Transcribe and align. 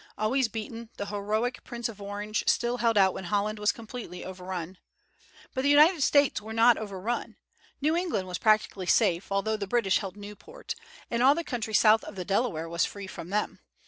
Always 0.17 0.47
beaten, 0.47 0.89
the 0.97 1.05
heroic 1.05 1.63
Prince 1.63 1.87
of 1.87 2.01
Orange 2.01 2.43
still 2.47 2.77
held 2.77 2.97
out 2.97 3.13
when 3.13 3.25
Holland 3.25 3.59
was 3.59 3.71
completely 3.71 4.25
overrun. 4.25 4.79
But 5.53 5.61
the 5.61 5.69
United 5.69 6.01
States 6.01 6.41
were 6.41 6.53
not 6.53 6.75
overrun. 6.75 7.35
New 7.81 7.95
England 7.95 8.27
was 8.27 8.39
practically 8.39 8.87
safe, 8.87 9.31
although 9.31 9.57
the 9.57 9.67
British 9.67 9.99
held 9.99 10.17
Newport; 10.17 10.73
and 11.11 11.21
all 11.21 11.35
the 11.35 11.43
country 11.43 11.75
south 11.75 12.03
of 12.03 12.15
the 12.15 12.25
Delaware 12.25 12.67
was 12.67 12.83
free 12.83 13.05
from 13.05 13.29
them. 13.29 13.59